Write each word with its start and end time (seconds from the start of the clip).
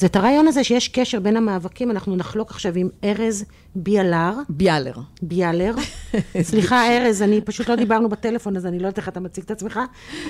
זה 0.00 0.06
את 0.06 0.16
הרעיון 0.16 0.48
הזה 0.48 0.64
שיש 0.64 0.88
קשר 0.88 1.20
בין 1.20 1.36
המאבקים, 1.36 1.90
אנחנו 1.90 2.16
נחלוק 2.16 2.50
עכשיו 2.50 2.72
עם 2.76 2.88
ארז 3.04 3.44
ביאלר. 3.74 4.32
ביאלר. 4.48 4.94
ביאלר. 5.22 5.74
סליחה, 6.42 6.96
ארז, 6.96 7.22
אני 7.22 7.40
פשוט 7.40 7.68
לא 7.68 7.76
דיברנו 7.76 8.08
בטלפון, 8.08 8.56
אז 8.56 8.66
אני 8.66 8.78
לא 8.78 8.86
יודעת 8.86 8.98
איך 8.98 9.08
אתה 9.08 9.20
מציג 9.20 9.44
את 9.44 9.50
עצמך. 9.50 9.80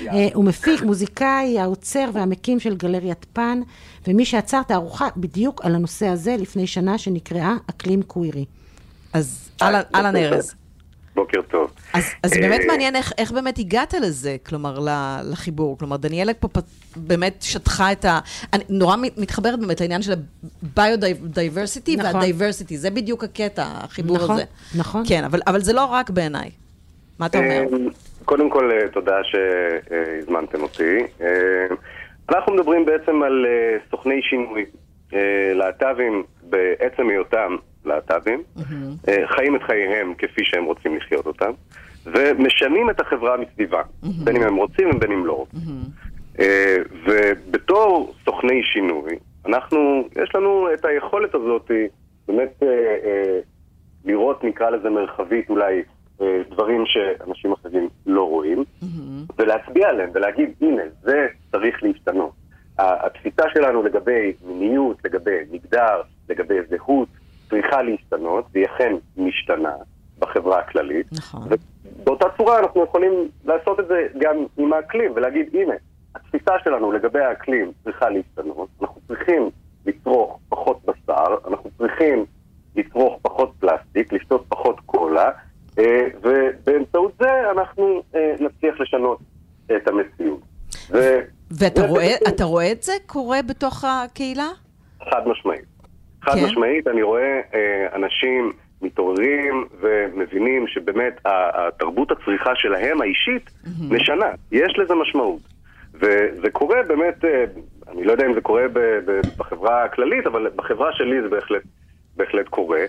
אה, 0.07 0.27
הוא 0.33 0.45
מפיק, 0.45 0.81
מוזיקאי, 0.81 1.59
האוצר 1.59 2.09
והמקים 2.13 2.59
של 2.59 2.75
גלריית 2.75 3.25
פן, 3.33 3.61
ומי 4.07 4.25
שעצר 4.25 4.63
תערוכה 4.63 5.07
בדיוק 5.17 5.65
על 5.65 5.75
הנושא 5.75 6.07
הזה 6.07 6.35
לפני 6.39 6.67
שנה, 6.67 6.97
שנקראה 6.97 7.55
אקלים 7.69 8.03
קווירי. 8.03 8.45
אז 9.13 9.49
אהלן 9.61 10.15
ארז. 10.15 10.55
בוקר 11.15 11.41
טוב. 11.41 11.71
אז, 11.93 12.03
אז 12.23 12.31
באמת 12.31 12.61
מעניין 12.67 12.95
איך, 12.95 13.13
איך 13.17 13.31
באמת 13.31 13.57
הגעת 13.57 13.93
לזה, 13.93 14.35
כלומר, 14.45 14.79
לחיבור. 15.31 15.77
כלומר, 15.77 15.97
דניאלה 15.97 16.33
פה 16.33 16.47
באמת 16.95 17.35
שטחה 17.41 17.91
את 17.91 18.05
ה... 18.05 18.19
אני 18.53 18.63
נורא 18.69 18.95
מתחברת 19.17 19.59
באמת 19.59 19.81
לעניין 19.81 20.01
של 20.01 20.13
ה 20.63 20.73
biodiversity 20.73 21.95
נכון. 21.95 22.15
וה 22.15 22.25
diversity, 22.25 22.77
זה 22.77 22.89
בדיוק 22.89 23.23
הקטע, 23.23 23.63
החיבור 23.67 24.17
נכון, 24.17 24.35
הזה. 24.35 24.43
נכון. 24.77 25.03
כן, 25.07 25.23
אבל, 25.23 25.39
אבל 25.47 25.59
זה 25.59 25.73
לא 25.73 25.85
רק 25.85 26.09
בעיניי. 26.09 26.49
מה 27.19 27.25
אתה 27.25 27.37
אומר? 27.37 27.63
קודם 28.25 28.49
כל, 28.49 28.71
תודה 28.93 29.15
שהזמנתם 29.23 30.61
אותי. 30.61 30.97
אנחנו 32.29 32.53
מדברים 32.53 32.85
בעצם 32.85 33.23
על 33.23 33.45
סוכני 33.89 34.21
שינוי. 34.21 34.65
להט"בים 35.55 36.23
בעצם 36.49 37.09
היותם 37.09 37.55
להט"בים, 37.85 38.43
mm-hmm. 38.57 38.61
חיים 39.35 39.55
את 39.55 39.63
חייהם 39.63 40.13
כפי 40.17 40.41
שהם 40.45 40.65
רוצים 40.65 40.97
לחיות 40.97 41.25
אותם, 41.25 41.51
ומשנים 42.05 42.89
את 42.89 43.01
החברה 43.01 43.37
מסביבה, 43.37 43.81
mm-hmm. 43.81 44.07
בין 44.23 44.35
אם 44.35 44.43
הם 44.43 44.55
רוצים 44.55 44.89
ובין 44.95 45.11
אם 45.11 45.25
לא 45.25 45.33
רוצים. 45.33 45.59
Mm-hmm. 45.59 46.41
ובתור 47.05 48.13
סוכני 48.25 48.63
שינוי, 48.63 49.15
אנחנו, 49.45 50.07
יש 50.23 50.35
לנו 50.35 50.67
את 50.73 50.85
היכולת 50.85 51.35
הזאת 51.35 51.71
באמת 52.27 52.63
לראות, 54.05 54.43
נקרא 54.43 54.69
לזה 54.69 54.89
מרחבית 54.89 55.49
אולי, 55.49 55.81
דברים 56.49 56.83
שאנשים 56.85 57.51
אחרים 57.51 57.89
לא 58.05 58.29
רואים, 58.29 58.63
mm-hmm. 58.81 59.33
ולהצביע 59.37 59.89
עליהם 59.89 60.09
ולהגיד, 60.13 60.49
הנה, 60.61 60.83
זה 61.01 61.27
צריך 61.51 61.83
להשתנות. 61.83 62.31
התפיסה 62.79 63.43
שלנו 63.53 63.83
לגבי 63.83 64.33
מיניות, 64.45 64.97
לגבי 65.05 65.37
מגדר, 65.51 66.01
לגבי 66.29 66.55
זהות, 66.69 67.07
צריכה 67.51 67.81
להשתנות, 67.81 68.45
והיא 68.53 68.65
אכן 68.65 68.95
משתנה 69.17 69.75
בחברה 70.19 70.59
הכללית. 70.59 71.07
נכון. 71.11 71.41
ובאותה 71.99 72.25
צורה 72.37 72.59
אנחנו 72.59 72.83
יכולים 72.83 73.29
לעשות 73.45 73.79
את 73.79 73.87
זה 73.87 74.07
גם 74.17 74.35
עם 74.57 74.73
האקלים, 74.73 75.11
ולהגיד, 75.15 75.49
הנה, 75.53 75.73
התפיסה 76.15 76.51
שלנו 76.63 76.91
לגבי 76.91 77.19
האקלים 77.19 77.71
צריכה 77.83 78.09
להשתנות, 78.09 78.69
אנחנו 78.81 79.01
צריכים 79.07 79.49
לצרוך 79.85 80.39
פחות 80.49 80.79
בשר, 80.85 81.35
אנחנו 81.47 81.69
צריכים 81.77 82.25
לצרוך 82.75 83.19
פחות 83.21 83.51
פלסטיק, 83.59 84.13
לשתות 84.13 84.45
פחות 84.49 84.79
קולה, 84.85 85.31
אה, 85.79 86.07
ובאמצעות 86.21 87.11
זה 87.19 87.51
אנחנו 87.51 88.03
אה, 88.15 88.33
נצליח 88.39 88.79
לשנות 88.79 89.19
את 89.65 89.87
המציאות. 89.87 90.39
ו... 90.89 90.97
ואתה 91.51 91.81
רואה, 91.87 92.15
רואה 92.41 92.71
את 92.71 92.83
זה 92.83 92.93
קורה 93.05 93.41
בתוך 93.41 93.85
הקהילה? 93.87 94.47
חד 95.09 95.21
משמעית. 95.27 95.65
חד 96.21 96.35
כן? 96.35 96.45
משמעית, 96.45 96.87
אני 96.87 97.01
רואה 97.01 97.41
אה, 97.53 97.87
אנשים 97.95 98.51
מתעוררים 98.81 99.65
ומבינים 99.79 100.67
שבאמת 100.67 101.21
התרבות 101.25 102.11
הצריכה 102.11 102.51
שלהם 102.55 103.01
האישית 103.01 103.49
mm-hmm. 103.49 103.93
משנה, 103.93 104.31
יש 104.51 104.73
לזה 104.77 104.95
משמעות. 104.95 105.41
וזה 105.93 106.49
קורה 106.51 106.77
באמת, 106.87 107.25
אה, 107.25 107.43
אני 107.91 108.03
לא 108.03 108.11
יודע 108.11 108.25
אם 108.25 108.33
זה 108.33 108.41
קורה 108.41 108.67
ב, 108.67 108.79
ב, 108.79 109.19
בחברה 109.37 109.83
הכללית, 109.83 110.27
אבל 110.27 110.47
בחברה 110.55 110.93
שלי 110.93 111.21
זה 111.21 111.29
בהחלט, 111.29 111.63
בהחלט 112.17 112.47
קורה. 112.47 112.81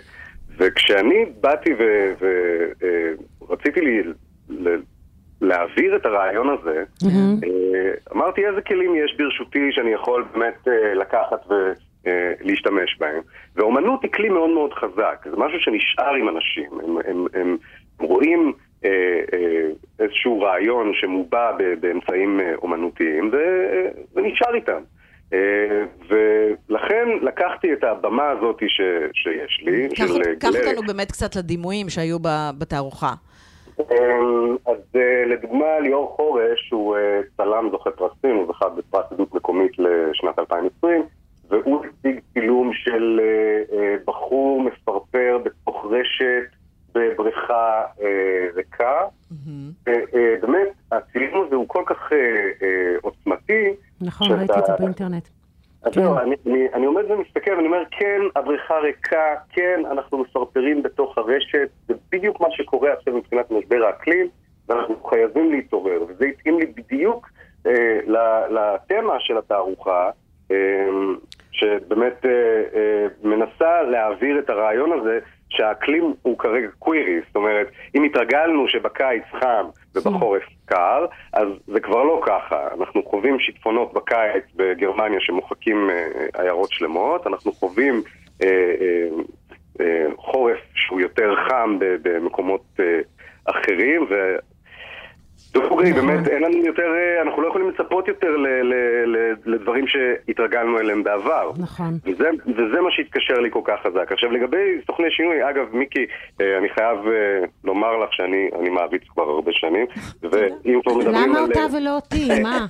וכשאני 0.56 1.25
באתי 1.41 1.70
ורציתי 3.41 3.80
אה, 3.80 4.75
להעביר 5.41 5.97
את 5.97 6.06
הרעיון 6.06 6.49
הזה, 6.49 6.84
mm-hmm. 7.04 7.47
אמרתי 8.14 8.47
איזה 8.47 8.60
כלים 8.60 8.94
יש 8.94 9.16
ברשותי 9.19 9.69
שאני 9.72 9.91
יכול 9.91 10.25
באמת 10.34 10.69
אה, 10.69 10.94
לקחת 10.94 11.47
ולהשתמש 12.04 12.96
בהם. 12.98 13.20
ואומנות 13.56 14.02
היא 14.02 14.10
כלי 14.10 14.28
מאוד 14.28 14.50
מאוד 14.50 14.72
חזק, 14.72 15.26
זה 15.30 15.36
משהו 15.36 15.60
שנשאר 15.60 16.14
עם 16.14 16.28
אנשים, 16.28 16.70
הם, 16.84 16.96
הם, 17.04 17.26
הם 17.34 17.56
רואים 18.00 18.52
אה, 18.84 18.90
אה, 19.32 19.68
איזשהו 19.98 20.40
רעיון 20.40 20.92
שמובע 20.94 21.52
באמצעים 21.80 22.40
אומנותיים 22.62 23.30
ונשאר 24.14 24.54
איתם. 24.54 24.82
ולכן 26.08 27.08
לקחתי 27.22 27.72
את 27.72 27.84
הבמה 27.84 28.28
הזאת 28.30 28.62
ש, 28.69 28.80
שיש 29.12 29.62
לי, 29.62 29.88
קח, 29.88 30.04
קח 30.40 30.48
אותנו 30.48 30.82
באמת 30.86 31.12
קצת 31.12 31.36
לדימויים 31.36 31.88
שהיו 31.88 32.19
בתערוכה. 32.58 33.12
אמ, 33.80 34.56
אז 34.66 34.78
אה, 34.96 35.24
לדוגמה 35.26 35.80
ליאור 35.80 36.14
חורש 36.16 36.70
הוא 36.70 36.96
אה, 36.96 37.20
צלם 37.36 37.69
זוכה 37.70 37.90
פרסים, 37.90 38.36
הוא 38.36 38.46
זכה 38.48 38.69
בפרס 38.69 39.04
עדות 39.12 39.34
מקומית 39.34 39.72
לשנת 39.78 40.38
2020 40.38 41.02
והוא 41.48 41.84
הציג 41.84 42.20
צילום 42.32 42.70
של 42.72 43.20
אה, 43.72 43.94
בחור 44.06 44.62
מפרפר 44.62 45.38
בתוך 45.44 45.86
רשת 45.90 46.44
בבריכה 46.94 47.82
ריקה. 48.54 49.00
באמת, 50.42 50.69
הצילום 50.92 51.46
הזה 51.46 51.56
הוא 51.56 51.69
כל 51.69 51.82
כך 51.86 52.10
נכון, 54.02 54.32
ראיתי 54.32 54.58
את 54.58 54.66
זה 54.66 54.72
באינטרנט. 54.78 55.28
אז 55.82 55.94
זהו, 55.94 56.18
אני, 56.18 56.34
אני, 56.46 56.66
אני 56.74 56.86
עומד 56.86 57.02
ומסתכל 57.10 57.50
ואני 57.50 57.66
אומר, 57.66 57.82
כן, 57.90 58.20
הבריכה 58.36 58.78
ריקה, 58.78 59.34
כן, 59.50 59.80
אנחנו 59.90 60.18
מפרפרים 60.18 60.82
בתוך 60.82 61.18
הרשת, 61.18 61.68
זה 61.88 61.94
בדיוק 62.12 62.40
מה 62.40 62.48
שקורה 62.50 62.92
עכשיו 62.92 63.14
מבחינת 63.16 63.50
משבר 63.50 63.84
האקלים, 63.86 64.28
ואנחנו 64.68 65.04
חייבים 65.04 65.50
להתעורר, 65.50 66.02
וזה 66.08 66.24
התאים 66.24 66.58
לי 66.58 66.66
בדיוק 66.66 67.30
אה, 67.66 67.98
לתמה 68.50 69.20
של 69.20 69.38
התערוכה, 69.38 70.10
אה, 70.50 70.56
שבאמת 71.52 72.26
אה, 72.26 72.30
אה, 72.74 73.06
מנסה 73.22 73.82
להעביר 73.82 74.38
את 74.38 74.50
הרעיון 74.50 75.00
הזה 75.00 75.19
שהאקלים 75.56 76.14
הוא 76.22 76.38
כרגע 76.38 76.68
קווירי, 76.78 77.20
זאת 77.26 77.36
אומרת, 77.36 77.66
אם 77.94 78.04
התרגלנו 78.04 78.68
שבקיץ 78.68 79.22
חם 79.40 79.66
ובחורף 79.94 80.42
קר, 80.64 81.06
אז 81.32 81.48
זה 81.66 81.80
כבר 81.80 82.02
לא 82.02 82.20
ככה. 82.26 82.68
אנחנו 82.80 83.02
חווים 83.02 83.38
שיטפונות 83.38 83.92
בקיץ 83.92 84.44
בגרמניה 84.56 85.20
שמוחקים 85.20 85.90
אה, 85.90 86.06
עיירות 86.42 86.70
שלמות, 86.70 87.26
אנחנו 87.26 87.52
חווים 87.52 88.02
אה, 88.42 88.48
אה, 88.80 89.08
אה, 89.80 90.06
חורף 90.16 90.58
שהוא 90.74 91.00
יותר 91.00 91.34
חם 91.48 91.78
במקומות 91.80 92.64
אה, 92.80 93.00
אחרים, 93.44 94.06
דוגרי, 95.53 95.91
נכון. 95.91 96.06
באמת 96.06 96.28
אין 96.28 96.42
לנו 96.42 96.66
יותר, 96.66 96.82
אה, 96.94 97.22
אנחנו 97.22 97.42
לא 97.42 97.48
יכולים 97.48 97.69
לצפות 97.69 98.08
יותר 98.08 98.36
לדברים 99.47 99.84
שהתרגלנו 99.86 100.78
אליהם 100.78 101.03
בעבר. 101.03 101.50
נכון. 101.56 101.98
וזה, 102.04 102.30
וזה 102.47 102.80
מה 102.80 102.91
שהתקשר 102.91 103.38
לי 103.41 103.50
כל 103.50 103.60
כך 103.64 103.81
חזק. 103.82 104.12
עכשיו 104.12 104.32
לגבי 104.32 104.81
סוכני 104.86 105.10
שינוי, 105.10 105.50
אגב, 105.50 105.66
מיקי, 105.72 106.06
אה, 106.41 106.58
אני 106.58 106.69
חייב 106.69 106.98
אה, 107.06 107.44
לומר 107.64 107.97
לך 107.97 108.12
שאני 108.12 108.70
מעריץ 108.70 109.02
כבר 109.08 109.22
הרבה 109.22 109.52
שנים, 109.52 109.86
ואם 110.31 110.81
כבר 110.82 110.94
מדברים 110.94 111.16
על... 111.16 111.28
למה 111.28 111.41
אותה 111.41 111.66
ולא 111.76 111.91
אותי? 111.97 112.28
מה? 112.42 112.66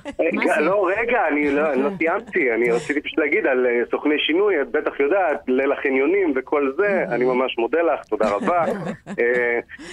לא, 0.59 0.89
רגע, 0.97 1.27
אני 1.31 1.51
לא, 1.51 1.73
לא 1.83 1.89
סיימתי, 1.97 2.53
אני 2.53 2.71
רציתי 2.75 3.01
פשוט 3.01 3.19
להגיד 3.19 3.45
על 3.45 3.67
סוכני 3.91 4.15
שינוי, 4.19 4.61
את 4.61 4.71
בטח 4.71 4.99
יודעת, 4.99 5.43
ליל 5.47 5.71
החניונים 5.71 6.33
וכל 6.35 6.71
זה, 6.77 7.05
אני 7.09 7.25
ממש 7.25 7.57
מודה 7.57 7.81
לך, 7.81 8.05
תודה 8.05 8.29
רבה. 8.29 8.65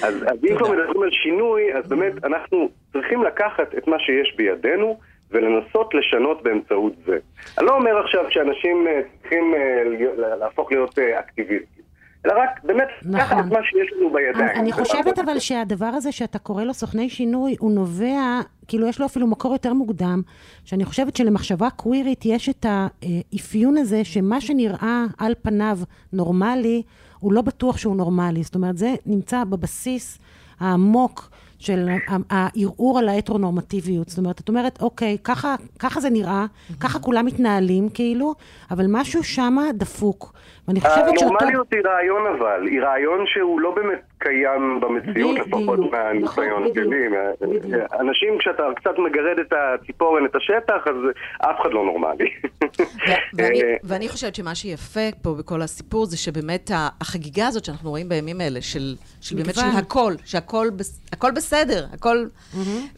אז 0.02 0.44
אם 0.50 0.56
כבר 0.58 0.70
מדברים 0.70 1.02
על 1.02 1.10
שינוי, 1.10 1.74
אז 1.74 1.88
באמת 1.88 2.24
אנחנו... 2.24 2.68
צריכים 2.92 3.22
לקחת 3.22 3.74
את 3.78 3.88
מה 3.88 3.98
שיש 3.98 4.34
בידינו 4.36 4.98
ולנסות 5.30 5.94
לשנות 5.94 6.42
באמצעות 6.42 6.92
זה. 7.06 7.18
אני 7.58 7.66
לא 7.66 7.76
אומר 7.76 7.98
עכשיו 8.04 8.24
שאנשים 8.30 8.86
אה, 8.88 9.00
צריכים 9.20 9.54
אה, 9.54 10.36
להפוך 10.36 10.72
להיות 10.72 10.98
אה, 10.98 11.20
אקטיביסטים. 11.20 11.80
אלא 12.26 12.32
רק 12.32 12.64
באמת 12.64 12.88
נכון. 13.02 13.14
לקחת 13.14 13.36
את 13.46 13.52
מה 13.52 13.58
שיש 13.64 13.92
לנו 13.92 14.10
בידיים. 14.12 14.48
אני, 14.48 14.60
אני 14.60 14.72
חושבת 14.72 15.18
אבל 15.18 15.38
שהדבר 15.38 15.86
הזה 15.86 16.12
שאתה 16.12 16.38
קורא 16.38 16.64
לו 16.64 16.74
סוכני 16.74 17.10
שינוי, 17.10 17.56
הוא 17.58 17.72
נובע, 17.72 18.40
כאילו 18.68 18.88
יש 18.88 19.00
לו 19.00 19.06
אפילו 19.06 19.26
מקור 19.26 19.52
יותר 19.52 19.72
מוקדם, 19.72 20.22
שאני 20.64 20.84
חושבת 20.84 21.16
שלמחשבה 21.16 21.70
קווירית 21.70 22.26
יש 22.26 22.48
את 22.48 22.66
האפיון 22.68 23.76
הזה 23.76 24.04
שמה 24.04 24.40
שנראה 24.40 25.04
על 25.18 25.34
פניו 25.42 25.78
נורמלי, 26.12 26.82
הוא 27.18 27.32
לא 27.32 27.42
בטוח 27.42 27.76
שהוא 27.76 27.96
נורמלי. 27.96 28.42
זאת 28.42 28.54
אומרת, 28.54 28.76
זה 28.76 28.94
נמצא 29.06 29.44
בבסיס 29.44 30.18
העמוק 30.60 31.30
של 31.60 31.88
הערעור 32.30 32.98
על 32.98 33.08
ההטרונורמטיביות. 33.08 34.08
זאת 34.08 34.18
אומרת, 34.18 34.40
את 34.40 34.48
אומרת, 34.48 34.82
אוקיי, 34.82 35.16
ככה, 35.24 35.54
ככה 35.78 36.00
זה 36.00 36.10
נראה, 36.10 36.46
ככה 36.80 36.98
כולם 36.98 37.26
מתנהלים, 37.26 37.88
כאילו, 37.88 38.34
אבל 38.70 38.84
משהו 38.88 39.22
שמה 39.24 39.62
דפוק. 39.74 40.32
ואני 40.68 40.80
חושבת 40.80 41.18
שאותו... 41.18 41.34
הנורמליות 41.34 41.72
היא 41.72 41.80
רעיון 41.84 42.22
אבל, 42.26 42.66
היא 42.66 42.80
רעיון 42.80 43.26
שהוא 43.26 43.60
לא 43.60 43.74
באמת 43.74 44.09
קיים 44.20 44.80
במציאות, 44.80 45.38
לפחות 45.38 45.78
נכון, 45.78 45.90
מהניסיון 45.90 46.70
בדיוק, 46.70 46.86
שלי. 46.86 47.76
אנשים, 48.00 48.38
כשאתה 48.38 48.62
קצת 48.76 48.90
מגרד 48.98 49.38
את 49.40 49.52
הציפורן, 49.52 50.24
את 50.24 50.36
השטח, 50.36 50.86
אז 50.86 50.94
אף 51.38 51.56
אחד 51.62 51.70
לא 51.72 51.84
נורמלי. 51.84 52.30
ואני, 53.36 53.62
אה, 53.62 53.74
ואני 53.84 54.08
חושבת 54.08 54.34
שמה 54.34 54.54
שיפה 54.54 55.00
פה 55.22 55.34
בכל 55.38 55.62
הסיפור 55.62 56.06
זה 56.06 56.16
שבאמת 56.16 56.70
החגיגה 57.00 57.46
הזאת 57.46 57.64
שאנחנו 57.64 57.90
רואים 57.90 58.08
בימים 58.08 58.40
האלה, 58.40 58.60
של, 58.62 58.94
של 59.20 59.36
באמת 59.36 59.54
של. 59.54 59.60
הכל, 59.78 60.12
שהכל 60.24 60.68
בס- 60.76 61.00
הכל 61.12 61.30
בסדר, 61.30 61.86
הכל... 61.92 62.26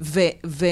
ו, 0.00 0.20
ו, 0.46 0.66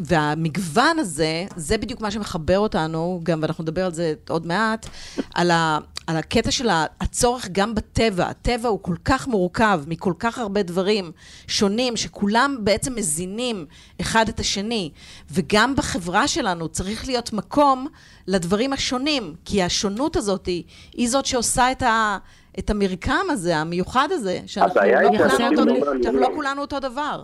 והמגוון 0.00 0.98
הזה, 0.98 1.46
זה 1.56 1.78
בדיוק 1.78 2.00
מה 2.00 2.10
שמחבר 2.10 2.58
אותנו, 2.58 3.20
גם, 3.22 3.38
ואנחנו 3.42 3.64
נדבר 3.64 3.84
על 3.84 3.94
זה 3.94 4.14
עוד 4.28 4.46
מעט, 4.46 4.86
על, 5.34 5.50
ה, 5.50 5.78
על 6.06 6.16
הקטע 6.16 6.50
של 6.50 6.68
הצורך 7.00 7.48
גם 7.52 7.74
בטבע. 7.74 8.26
הטבע 8.26 8.68
הוא 8.68 8.78
כל 8.82 8.96
כך 9.04 9.28
מורכב 9.28 9.82
מכל 9.86 10.12
כך 10.18 10.38
הרבה 10.38 10.62
דברים 10.62 11.12
שונים, 11.46 11.96
שכולם 11.96 12.56
בעצם 12.60 12.94
מזינים 12.94 13.66
אחד 14.00 14.28
את 14.28 14.40
השני. 14.40 14.90
וגם 15.30 15.76
בחברה 15.76 16.28
שלנו 16.28 16.68
צריך 16.68 17.06
להיות 17.06 17.32
מקום 17.32 17.86
לדברים 18.26 18.72
השונים, 18.72 19.34
כי 19.44 19.62
השונות 19.62 20.16
הזאת 20.16 20.46
היא, 20.46 20.64
היא 20.92 21.08
זאת 21.08 21.26
שעושה 21.26 21.72
את, 21.72 21.82
ה, 21.82 22.18
את 22.58 22.70
המרקם 22.70 23.24
הזה, 23.30 23.56
המיוחד 23.56 24.08
הזה, 24.10 24.40
שאנחנו 24.46 24.80
לא, 24.80 24.86
לא 24.86 25.66
לא 25.66 25.84
מאמינים. 26.10 26.34
כולנו 26.34 26.60
אותו 26.60 26.80
דבר. 26.80 27.22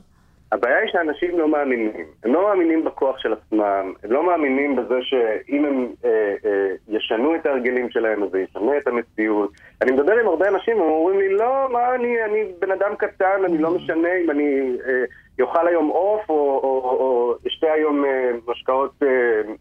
הבעיה 0.52 0.78
היא 0.78 0.90
שאנשים 0.92 1.38
לא 1.38 1.48
מאמינים. 1.48 2.06
הם 2.24 2.34
לא 2.34 2.42
מאמינים 2.42 2.84
בכוח 2.84 3.18
של 3.18 3.32
עצמם, 3.32 3.92
הם 4.04 4.12
לא 4.12 4.26
מאמינים 4.26 4.76
בזה 4.76 4.98
שאם 5.02 5.64
הם 5.64 5.86
אה, 6.04 6.34
אה, 6.44 6.68
ישנו 6.88 7.34
את 7.34 7.46
ההרגלים 7.46 7.90
שלהם, 7.90 8.22
אז 8.22 8.30
זה 8.30 8.40
ישנה 8.40 8.76
את 8.76 8.86
המציאות. 8.86 9.50
אני 9.82 9.92
מדבר 9.92 10.18
עם 10.18 10.28
הרבה 10.28 10.48
אנשים, 10.48 10.76
הם 10.76 10.82
אומרים 10.82 11.18
לי, 11.18 11.28
לא, 11.28 11.68
מה 11.72 11.94
אני, 11.94 12.24
אני 12.24 12.44
בן 12.58 12.70
אדם 12.70 12.96
קטן, 12.98 13.44
אני 13.44 13.58
לא 13.58 13.70
משנה 13.70 14.08
אם 14.24 14.30
אני 14.30 14.76
אה, 14.86 15.04
יאכל 15.38 15.68
היום 15.68 15.88
עוף 15.88 16.28
או, 16.28 17.34
אשתה 17.46 17.72
היום 17.72 18.04
אה, 18.04 18.30
משקאות 18.46 19.02
אה, 19.02 19.52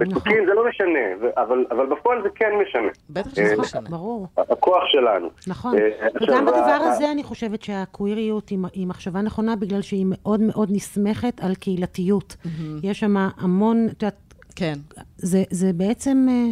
מתוקים, 0.00 0.46
זה 0.46 0.54
לא 0.54 0.68
משנה, 0.68 0.98
אבל, 1.36 1.66
אבל 1.70 1.86
בפועל 1.86 2.22
זה 2.22 2.28
כן 2.34 2.50
משנה. 2.62 2.88
בטח 3.10 3.30
שזה 3.30 3.54
אה, 3.54 3.60
משנה. 3.60 3.90
ברור. 3.90 4.26
הכוח 4.36 4.82
שלנו. 4.86 5.28
נכון. 5.46 5.78
אה, 5.78 6.08
וגם 6.22 6.46
בדבר 6.46 6.78
הזה 6.80 7.10
אני 7.12 7.22
חושבת 7.22 7.62
שהקוויריות 7.62 8.48
היא, 8.48 8.86
מחשבה 8.86 9.20
נכונה, 9.22 9.56
בגלל 9.56 9.82
שהיא 9.82 10.06
מאוד 10.08 10.40
מאוד 10.40 10.68
נסמכת 10.72 11.40
על 11.40 11.54
קהילתיות. 11.54 12.36
יש 12.82 13.00
שם 13.00 13.14
המון, 13.38 13.86
את 13.92 14.02
יודעת, 14.02 14.34
כן. 14.56 14.74
זה, 15.16 15.38
זה 15.50 15.72
בעצם, 15.74 16.26
אה, 16.30 16.50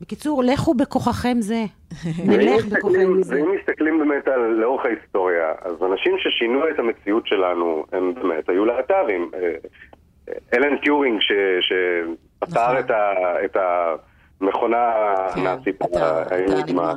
בקיצור, 0.00 0.42
לכו 0.44 0.74
בכוחכם 0.74 1.36
זה. 1.40 1.64
נלך 2.26 2.64
בכוחנו 2.66 3.22
זה. 3.24 3.34
ואם 3.34 3.54
מסתכלים 3.60 3.98
באמת 3.98 4.28
על 4.28 4.40
לאורך 4.40 4.84
ההיסטוריה, 4.84 5.52
אז 5.62 5.72
אנשים 5.92 6.14
ששינו 6.18 6.68
את 6.68 6.78
המציאות 6.78 7.26
שלנו, 7.26 7.84
הם 7.92 8.14
באמת 8.14 8.48
היו 8.48 8.64
להט"בים. 8.64 9.30
אלן 10.54 10.76
טיורינג, 10.82 11.20
ש- 11.20 11.62
שפתר 12.46 12.60
נכון. 12.72 12.76
את 12.78 12.90
ה- 12.90 13.44
את 13.44 13.56
המכונה 14.40 14.90
כן, 15.34 15.40
הנאצית, 15.40 15.82
את 15.82 15.96
ה- 15.96 16.22
את 16.22 16.32
האיומה. 16.32 16.54
האניגמה. 16.58 16.94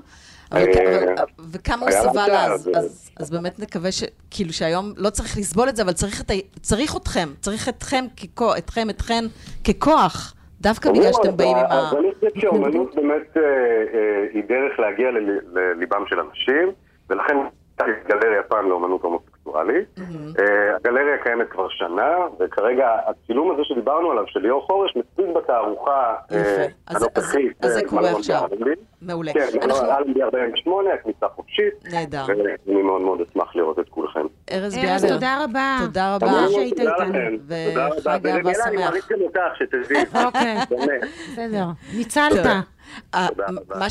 אבל- 0.51 0.62
אה, 0.62 1.24
וכמה 1.51 1.81
הוא 1.81 1.92
סבל 1.92 2.27
להט"ב, 2.27 2.51
אז, 2.53 2.69
אז- 2.75 3.12
אז 3.19 3.31
באמת 3.31 3.59
נקווה 3.59 3.92
ש... 3.92 4.03
כאילו 4.31 4.53
שהיום 4.53 4.94
לא 4.97 5.09
צריך 5.09 5.38
לסבול 5.38 5.69
את 5.69 5.75
זה, 5.75 5.83
אבל 5.83 5.94
צריך 5.94 6.21
את 6.21 6.31
צריך 6.62 6.95
אתכם, 6.97 7.30
צריך 7.42 7.69
אתכם 7.69 8.06
ככוח, 8.24 8.57
אתכם, 8.57 8.89
אתכן 8.89 9.24
ככוח, 9.68 10.33
דווקא 10.62 10.92
בגלל 10.92 11.13
שאתם 11.13 11.38
באים 11.38 11.57
עם 11.57 11.65
ה... 11.65 11.80
אז 11.89 11.94
אני 11.94 12.07
חושב 12.15 12.41
שאומנות 12.41 12.95
באמת 12.95 13.38
אה, 13.38 13.41
אה, 13.41 14.25
היא 14.33 14.44
דרך 14.48 14.80
להגיע 14.80 15.07
לליבם 15.53 16.03
של 16.07 16.19
אנשים, 16.19 16.71
ולכן 17.09 17.36
הייתה 17.80 17.86
גלריה 18.09 18.44
פעם 18.44 18.69
לאומנות 18.69 19.01
הומוסקסואלית. 19.01 19.25
אה, 19.59 20.75
הגלריה 20.75 21.17
קיימת 21.23 21.49
כבר 21.49 21.69
שנה, 21.69 22.11
וכרגע 22.39 22.87
הצילום 23.07 23.51
הזה 23.51 23.61
שדיברנו 23.63 24.11
עליו, 24.11 24.23
של 24.27 24.39
ליאור 24.39 24.65
חורש, 24.65 24.95
מציג 24.95 25.25
בתערוכה 25.35 26.13
אה, 26.31 26.65
הנוכחית. 26.87 27.65
אז- 27.65 27.71
זה 27.73 27.79
אה, 27.79 27.87
קורה 27.89 28.11
עכשיו. 28.11 28.41
מעולה. 29.01 29.33
כן, 29.33 29.47
אנחנו- 29.61 29.85
אלנבי 29.91 30.23
48, 30.23 30.93
הכניסה 30.93 31.25
חופשית. 31.35 31.73
נהדר. 31.91 32.23
ואני 32.27 32.81
מאוד 32.81 33.01
מאוד 33.01 33.19
אשמח 33.31 33.55
לראות 33.55 33.79
את 33.79 33.89
כולכם. 33.89 34.25
ארז 34.51 34.75
ביאדר. 34.75 35.07
תודה 35.13 35.43
רבה. 35.43 35.77
תודה 35.85 36.15
רבה. 36.15 36.27
תודה 36.27 36.47
שהיית 36.49 36.77
תודה 36.77 36.91
איתנו. 36.95 37.19
וחג 37.47 37.67
תודה 37.67 37.85
רבה. 37.87 38.11
אהבה 38.11 38.29
ודניאלה, 38.29 38.63
אני 38.65 38.77
שמח. 38.77 38.85
מעריץ 38.85 39.05
גם 39.11 39.21
אותך, 39.21 39.39
שתדעי. 39.59 40.03
אוקיי. 40.25 40.57
בסדר. 41.31 41.65
ניצלת. 41.97 42.31
תודה 42.31 42.59
רבה. 43.15 43.45
מה, 43.79 43.89